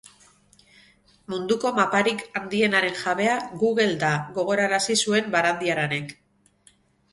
Munduko 1.33 1.71
maparik 1.79 2.23
handienaren 2.39 2.97
jabea 3.03 3.37
Google 3.65 3.87
da, 4.07 4.11
gogorarazi 4.41 4.99
zuen 5.05 5.33
Barandiaranek. 5.39 6.19